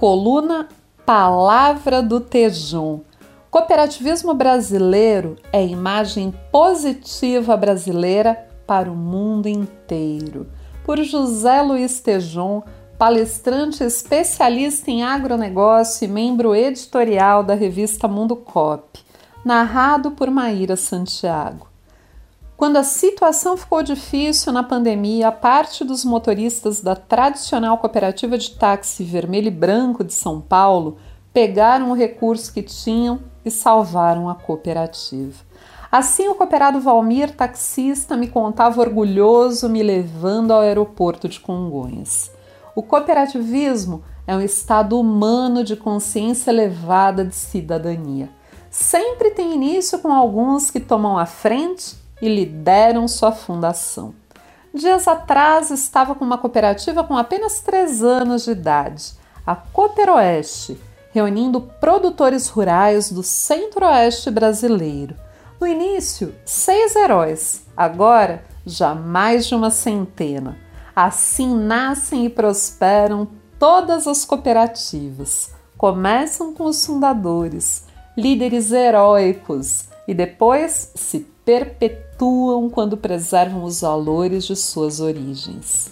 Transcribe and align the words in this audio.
Coluna 0.00 0.66
Palavra 1.04 2.00
do 2.00 2.20
Tejon. 2.20 3.00
Cooperativismo 3.50 4.32
brasileiro 4.32 5.36
é 5.52 5.62
imagem 5.62 6.32
positiva 6.50 7.54
brasileira 7.54 8.48
para 8.66 8.90
o 8.90 8.96
mundo 8.96 9.46
inteiro. 9.46 10.48
Por 10.86 10.96
José 11.02 11.60
Luiz 11.60 12.00
Tejon, 12.00 12.62
palestrante 12.98 13.84
especialista 13.84 14.90
em 14.90 15.02
agronegócio 15.02 16.06
e 16.06 16.08
membro 16.08 16.56
editorial 16.56 17.44
da 17.44 17.52
revista 17.52 18.08
Mundo 18.08 18.36
Cop. 18.36 18.98
Narrado 19.44 20.12
por 20.12 20.30
Maíra 20.30 20.76
Santiago. 20.76 21.69
Quando 22.60 22.76
a 22.76 22.84
situação 22.84 23.56
ficou 23.56 23.82
difícil 23.82 24.52
na 24.52 24.62
pandemia, 24.62 25.32
parte 25.32 25.82
dos 25.82 26.04
motoristas 26.04 26.82
da 26.82 26.94
tradicional 26.94 27.78
cooperativa 27.78 28.36
de 28.36 28.50
táxi 28.50 29.02
vermelho 29.02 29.46
e 29.46 29.50
branco 29.50 30.04
de 30.04 30.12
São 30.12 30.42
Paulo 30.42 30.98
pegaram 31.32 31.90
o 31.90 31.94
recurso 31.94 32.52
que 32.52 32.62
tinham 32.62 33.20
e 33.46 33.50
salvaram 33.50 34.28
a 34.28 34.34
cooperativa. 34.34 35.42
Assim, 35.90 36.28
o 36.28 36.34
cooperado 36.34 36.82
Valmir, 36.82 37.34
taxista, 37.34 38.14
me 38.14 38.28
contava 38.28 38.82
orgulhoso, 38.82 39.66
me 39.66 39.82
levando 39.82 40.50
ao 40.50 40.60
aeroporto 40.60 41.30
de 41.30 41.40
Congonhas. 41.40 42.30
O 42.76 42.82
cooperativismo 42.82 44.04
é 44.26 44.36
um 44.36 44.40
estado 44.42 45.00
humano 45.00 45.64
de 45.64 45.76
consciência 45.76 46.50
elevada 46.50 47.24
de 47.24 47.34
cidadania. 47.34 48.28
Sempre 48.70 49.30
tem 49.30 49.54
início 49.54 49.98
com 49.98 50.12
alguns 50.12 50.70
que 50.70 50.78
tomam 50.78 51.16
a 51.16 51.24
frente 51.24 51.99
e 52.20 52.28
lideram 52.28 53.08
sua 53.08 53.32
fundação. 53.32 54.14
Dias 54.72 55.08
atrás 55.08 55.70
estava 55.70 56.14
com 56.14 56.24
uma 56.24 56.38
cooperativa 56.38 57.02
com 57.02 57.16
apenas 57.16 57.60
três 57.60 58.02
anos 58.02 58.44
de 58.44 58.52
idade, 58.52 59.14
a 59.46 59.56
Cooperoeste, 59.56 60.80
reunindo 61.12 61.60
produtores 61.60 62.48
rurais 62.48 63.10
do 63.10 63.22
centro-oeste 63.22 64.30
brasileiro. 64.30 65.16
No 65.60 65.66
início, 65.66 66.34
seis 66.44 66.94
heróis, 66.94 67.66
agora 67.76 68.44
já 68.64 68.94
mais 68.94 69.46
de 69.46 69.54
uma 69.54 69.70
centena. 69.70 70.56
Assim 70.94 71.54
nascem 71.54 72.26
e 72.26 72.30
prosperam 72.30 73.28
todas 73.58 74.06
as 74.06 74.24
cooperativas. 74.24 75.50
Começam 75.76 76.54
com 76.54 76.64
os 76.64 76.84
fundadores, 76.84 77.86
líderes 78.16 78.70
heróicos, 78.70 79.86
e 80.06 80.14
depois 80.14 80.92
se 80.94 81.20
perpetuam 81.50 82.70
quando 82.70 82.96
preservam 82.96 83.64
os 83.64 83.80
valores 83.80 84.44
de 84.44 84.54
suas 84.54 85.00
origens. 85.00 85.90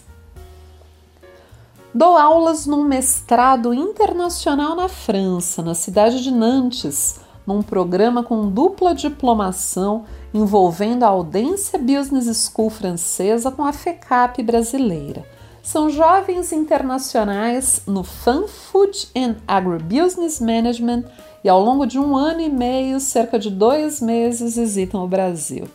Dou 1.92 2.16
aulas 2.16 2.64
num 2.64 2.84
mestrado 2.84 3.74
internacional 3.74 4.76
na 4.76 4.88
França, 4.88 5.60
na 5.60 5.74
cidade 5.74 6.22
de 6.22 6.30
Nantes, 6.30 7.18
num 7.44 7.60
programa 7.60 8.22
com 8.22 8.48
dupla 8.48 8.94
diplomação 8.94 10.04
envolvendo 10.32 11.02
a 11.02 11.08
Audencia 11.08 11.76
Business 11.76 12.48
School 12.48 12.70
francesa 12.70 13.50
com 13.50 13.64
a 13.64 13.72
FECAP 13.72 14.40
brasileira. 14.44 15.26
São 15.70 15.90
jovens 15.90 16.50
internacionais 16.50 17.82
no 17.86 18.02
Fan 18.02 18.48
Food 18.48 19.08
and 19.14 19.34
Agribusiness 19.46 20.40
Management 20.40 21.04
e 21.44 21.48
ao 21.50 21.62
longo 21.62 21.84
de 21.84 21.98
um 21.98 22.16
ano 22.16 22.40
e 22.40 22.48
meio, 22.48 22.98
cerca 22.98 23.38
de 23.38 23.50
dois 23.50 24.00
meses, 24.00 24.56
visitam 24.56 25.04
o 25.04 25.06
Brasil. 25.06 25.68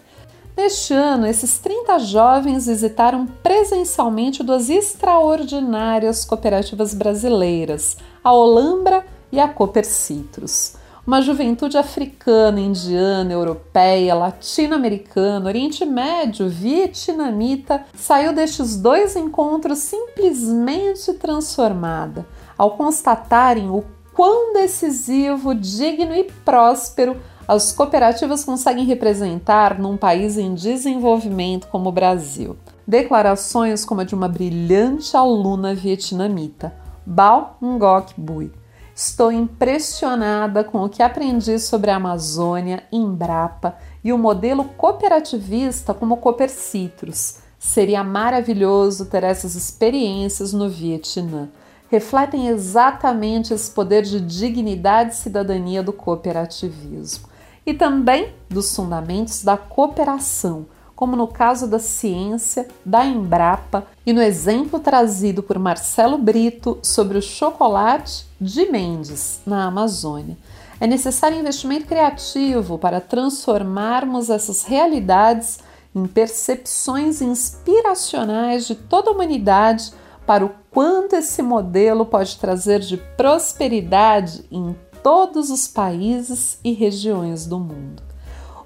Neste 0.57 0.95
ano, 0.95 1.27
esses 1.27 1.59
30 1.59 1.99
jovens 1.99 2.65
visitaram 2.65 3.27
presencialmente 3.43 4.41
duas 4.41 4.67
extraordinárias 4.67 6.25
cooperativas 6.25 6.95
brasileiras, 6.95 7.95
a 8.23 8.33
Olambra 8.33 9.05
e 9.31 9.39
a 9.39 9.47
Cooper 9.47 9.85
Citrus. 9.85 10.73
Uma 11.05 11.21
juventude 11.21 11.77
africana, 11.77 12.61
indiana, 12.61 13.33
europeia, 13.33 14.15
latino-americana, 14.15 15.47
Oriente 15.47 15.85
Médio, 15.85 16.47
vietnamita 16.47 17.83
saiu 17.93 18.31
destes 18.31 18.77
dois 18.77 19.13
encontros 19.17 19.79
simplesmente 19.79 21.11
transformada 21.15 22.25
ao 22.57 22.77
constatarem 22.77 23.69
o 23.69 23.83
quão 24.13 24.53
decisivo, 24.53 25.53
digno 25.53 26.15
e 26.15 26.23
próspero 26.45 27.17
as 27.45 27.73
cooperativas 27.73 28.45
conseguem 28.45 28.85
representar 28.85 29.77
num 29.77 29.97
país 29.97 30.37
em 30.37 30.53
desenvolvimento 30.53 31.67
como 31.67 31.89
o 31.89 31.91
Brasil. 31.91 32.55
Declarações 32.87 33.83
como 33.83 33.99
a 33.99 34.05
de 34.05 34.15
uma 34.15 34.29
brilhante 34.29 35.17
aluna 35.17 35.75
vietnamita, 35.75 36.73
Bao 37.05 37.57
Ngoc 37.61 38.13
Bui. 38.15 38.62
Estou 38.95 39.31
impressionada 39.31 40.63
com 40.63 40.83
o 40.83 40.89
que 40.89 41.01
aprendi 41.01 41.57
sobre 41.59 41.89
a 41.89 41.95
Amazônia, 41.95 42.83
Embrapa 42.91 43.75
e 44.03 44.13
o 44.13 44.17
modelo 44.17 44.65
cooperativista 44.65 45.93
como 45.93 46.17
Cooper 46.17 46.49
Citrus. 46.49 47.37
Seria 47.57 48.03
maravilhoso 48.03 49.05
ter 49.05 49.23
essas 49.23 49.55
experiências 49.55 50.53
no 50.53 50.69
Vietnã 50.69 51.49
refletem 51.93 52.47
exatamente 52.47 53.53
esse 53.53 53.69
poder 53.69 54.01
de 54.01 54.19
dignidade 54.19 55.13
e 55.13 55.15
cidadania 55.15 55.83
do 55.83 55.93
cooperativismo 55.93 57.27
e 57.63 57.71
também 57.71 58.33
dos 58.49 58.75
fundamentos 58.75 59.43
da 59.43 59.55
cooperação, 59.55 60.65
como 61.03 61.17
no 61.17 61.27
caso 61.27 61.67
da 61.67 61.79
ciência, 61.79 62.65
da 62.85 63.05
Embrapa 63.05 63.85
e 64.05 64.13
no 64.13 64.21
exemplo 64.21 64.79
trazido 64.79 65.43
por 65.43 65.59
Marcelo 65.59 66.17
Brito 66.17 66.79
sobre 66.81 67.17
o 67.17 67.21
chocolate 67.21 68.25
de 68.39 68.71
Mendes, 68.71 69.41
na 69.45 69.65
Amazônia. 69.65 70.37
É 70.79 70.87
necessário 70.87 71.37
investimento 71.37 71.87
criativo 71.87 72.77
para 72.77 73.01
transformarmos 73.01 74.29
essas 74.29 74.63
realidades 74.63 75.59
em 75.93 76.05
percepções 76.05 77.21
inspiracionais 77.21 78.65
de 78.65 78.73
toda 78.73 79.09
a 79.09 79.13
humanidade 79.13 79.91
para 80.25 80.45
o 80.45 80.51
quanto 80.71 81.17
esse 81.17 81.41
modelo 81.41 82.05
pode 82.05 82.37
trazer 82.37 82.79
de 82.79 82.95
prosperidade 82.95 84.45
em 84.49 84.73
todos 85.03 85.51
os 85.51 85.67
países 85.67 86.57
e 86.63 86.71
regiões 86.71 87.45
do 87.45 87.59
mundo. 87.59 88.12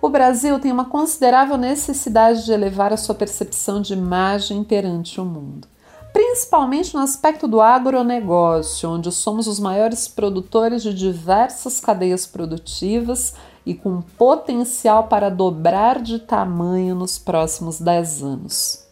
O 0.01 0.09
Brasil 0.09 0.59
tem 0.59 0.71
uma 0.71 0.85
considerável 0.85 1.57
necessidade 1.57 2.45
de 2.45 2.51
elevar 2.51 2.93
a 2.93 2.97
sua 2.97 3.15
percepção 3.15 3.81
de 3.81 3.93
imagem 3.93 4.63
perante 4.63 5.19
o 5.19 5.25
mundo, 5.25 5.67
principalmente 6.13 6.93
no 6.93 7.01
aspecto 7.01 7.47
do 7.47 7.59
agronegócio, 7.59 8.89
onde 8.91 9.11
somos 9.11 9.47
os 9.47 9.59
maiores 9.59 10.07
produtores 10.07 10.83
de 10.83 10.93
diversas 10.93 11.79
cadeias 11.79 12.27
produtivas 12.27 13.33
e 13.65 13.73
com 13.73 14.01
potencial 14.01 15.05
para 15.05 15.29
dobrar 15.29 15.99
de 16.01 16.19
tamanho 16.19 16.93
nos 16.93 17.17
próximos 17.17 17.81
10 17.81 18.23
anos. 18.23 18.87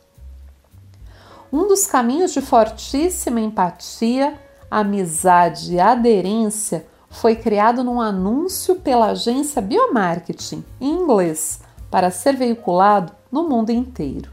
Um 1.54 1.68
dos 1.68 1.86
caminhos 1.86 2.34
de 2.34 2.42
fortíssima 2.42 3.40
empatia, 3.40 4.38
amizade 4.70 5.76
e 5.76 5.80
aderência 5.80 6.86
foi 7.16 7.36
criado 7.36 7.84
num 7.84 8.02
anúncio 8.02 8.76
pela 8.76 9.08
agência 9.08 9.62
Biomarketing, 9.62 10.64
em 10.82 10.92
inglês, 10.92 11.62
para 11.90 12.12
ser 12.12 12.36
veiculado 12.36 13.14
no 13.32 13.48
mundo 13.48 13.70
inteiro. 13.70 14.30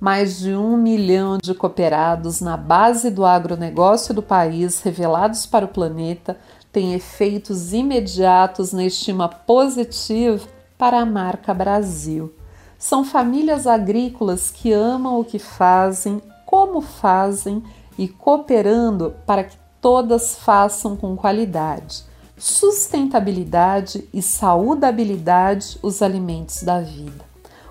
Mais 0.00 0.38
de 0.38 0.54
um 0.54 0.76
milhão 0.76 1.36
de 1.36 1.54
cooperados 1.54 2.40
na 2.40 2.56
base 2.56 3.10
do 3.10 3.24
agronegócio 3.24 4.14
do 4.14 4.22
país, 4.22 4.80
revelados 4.80 5.44
para 5.44 5.66
o 5.66 5.68
planeta, 5.68 6.38
têm 6.72 6.94
efeitos 6.94 7.72
imediatos 7.72 8.72
na 8.72 8.84
estima 8.84 9.28
positiva 9.28 10.46
para 10.78 11.00
a 11.00 11.06
marca 11.06 11.52
Brasil. 11.52 12.32
São 12.78 13.04
famílias 13.04 13.66
agrícolas 13.66 14.50
que 14.50 14.72
amam 14.72 15.20
o 15.20 15.24
que 15.24 15.38
fazem, 15.38 16.22
como 16.46 16.80
fazem 16.80 17.62
e 17.98 18.08
cooperando 18.08 19.14
para 19.26 19.44
que 19.44 19.65
todas 19.86 20.34
façam 20.34 20.96
com 20.96 21.14
qualidade, 21.14 22.02
sustentabilidade 22.36 24.08
e 24.12 24.20
saudabilidade 24.20 25.78
os 25.80 26.02
alimentos 26.02 26.64
da 26.64 26.80
vida. 26.80 27.24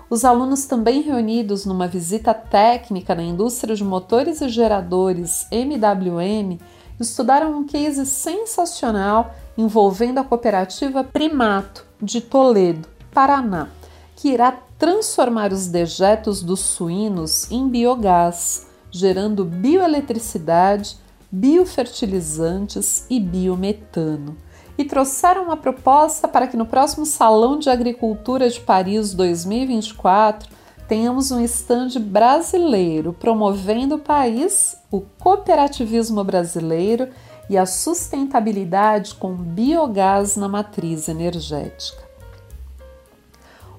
Os 0.08 0.24
alunos 0.24 0.64
também 0.64 1.02
reunidos 1.02 1.66
numa 1.66 1.86
visita 1.86 2.32
técnica 2.32 3.14
na 3.14 3.22
indústria 3.22 3.76
de 3.76 3.84
motores 3.84 4.40
e 4.40 4.48
geradores 4.48 5.46
MWM 5.50 6.58
estudaram 6.98 7.54
um 7.54 7.66
case 7.66 8.06
sensacional 8.06 9.34
envolvendo 9.54 10.16
a 10.16 10.24
cooperativa 10.24 11.04
Primato 11.04 11.84
de 12.00 12.22
Toledo, 12.22 12.88
Paraná, 13.12 13.68
que 14.16 14.30
irá 14.30 14.58
transformar 14.78 15.52
os 15.52 15.66
dejetos 15.66 16.42
dos 16.42 16.60
suínos 16.60 17.50
em 17.50 17.68
biogás 17.68 18.66
gerando 18.90 19.44
bioeletricidade, 19.44 20.96
biofertilizantes 21.36 23.04
e 23.10 23.20
biometano. 23.20 24.36
E 24.78 24.84
trouxeram 24.84 25.44
uma 25.44 25.56
proposta 25.56 26.26
para 26.26 26.46
que 26.46 26.56
no 26.56 26.66
próximo 26.66 27.04
Salão 27.04 27.58
de 27.58 27.68
Agricultura 27.68 28.48
de 28.48 28.60
Paris 28.60 29.12
2024 29.12 30.48
tenhamos 30.88 31.30
um 31.30 31.40
estande 31.40 31.98
brasileiro 31.98 33.12
promovendo 33.12 33.96
o 33.96 33.98
país, 33.98 34.78
o 34.90 35.00
cooperativismo 35.00 36.22
brasileiro 36.24 37.08
e 37.50 37.58
a 37.58 37.66
sustentabilidade 37.66 39.14
com 39.14 39.34
biogás 39.34 40.36
na 40.36 40.48
matriz 40.48 41.08
energética. 41.08 42.04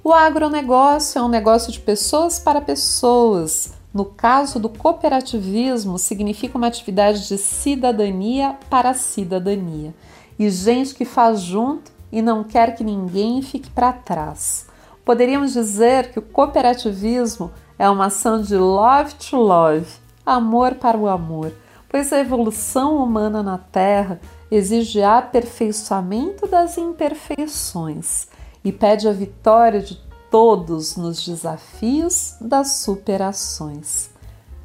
O 0.04 0.13
agronegócio 0.13 1.19
é 1.19 1.24
um 1.24 1.30
negócio 1.30 1.71
de 1.71 1.80
pessoas 1.80 2.39
para 2.39 2.62
pessoas. 2.62 3.77
No 3.98 4.06
caso 4.06 4.60
do 4.60 4.70
cooperativismo, 4.70 5.98
significa 5.98 6.56
uma 6.56 6.68
atividade 6.68 7.28
de 7.28 7.36
cidadania 7.36 8.56
para 8.70 8.94
cidadania 8.94 9.92
e 10.38 10.48
gente 10.52 10.94
que 10.94 11.04
faz 11.04 11.42
junto 11.42 11.92
e 12.12 12.22
não 12.22 12.44
quer 12.44 12.76
que 12.76 12.84
ninguém 12.84 13.42
fique 13.42 13.72
para 13.72 13.92
trás. 13.92 14.68
Poderíamos 15.04 15.54
dizer 15.54 16.12
que 16.12 16.20
o 16.20 16.22
cooperativismo 16.22 17.52
é 17.80 17.90
uma 17.90 18.06
ação 18.06 18.40
de 18.40 18.56
love 18.56 19.16
to 19.16 19.36
love, 19.36 19.88
amor 20.24 20.76
para 20.76 20.96
o 20.96 21.08
amor, 21.08 21.52
pois 21.90 22.14
a 22.14 22.20
evolução 22.20 23.04
humana 23.04 23.42
na 23.42 23.58
Terra 23.58 24.22
exige 24.52 25.02
aperfeiçoamento 25.02 26.46
das 26.46 26.78
imperfeições 26.78 28.28
e 28.64 28.72
pede 28.72 29.08
a 29.08 29.12
vitória 29.12 29.82
de 29.82 30.00
todos 30.30 30.96
nos 30.96 31.26
desafios 31.26 32.36
das 32.42 32.78
superações. 32.78 34.10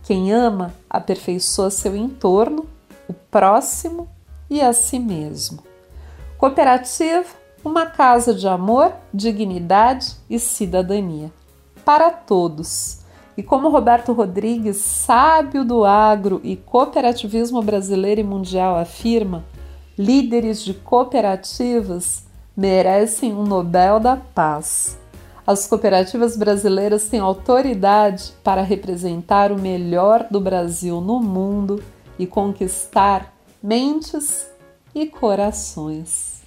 Quem 0.03 0.32
ama 0.32 0.75
aperfeiçoa 0.91 1.70
seu 1.70 1.97
entorno, 1.97 2.67
o 3.09 3.12
próximo 3.12 4.09
e 4.50 4.61
a 4.61 4.73
si 4.73 4.99
mesmo. 4.99 5.62
Cooperativa, 6.37 7.29
uma 7.64 7.87
casa 7.87 8.35
de 8.35 8.49
amor, 8.49 8.93
dignidade 9.14 10.17
e 10.29 10.38
cidadania. 10.38 11.32
Para 11.85 12.11
todos. 12.11 12.99
E 13.37 13.43
como 13.43 13.70
Roberto 13.70 14.12
Rodrigues, 14.12 14.76
sábio 14.79 15.64
do 15.64 15.85
agro 15.85 16.41
e 16.44 16.56
cooperativismo 16.56 17.62
brasileiro 17.62 18.20
e 18.20 18.25
mundial, 18.25 18.76
afirma, 18.76 19.44
líderes 19.97 20.62
de 20.62 20.75
cooperativas 20.75 22.25
merecem 22.56 23.32
um 23.32 23.44
Nobel 23.44 23.99
da 23.99 24.17
Paz. 24.17 24.99
As 25.44 25.66
cooperativas 25.66 26.36
brasileiras 26.36 27.08
têm 27.08 27.18
autoridade 27.18 28.32
para 28.44 28.62
representar 28.62 29.50
o 29.50 29.58
melhor 29.58 30.28
do 30.30 30.40
Brasil 30.40 31.00
no 31.00 31.18
mundo 31.20 31.82
e 32.16 32.26
conquistar 32.26 33.34
mentes 33.60 34.46
e 34.94 35.06
corações. 35.06 36.41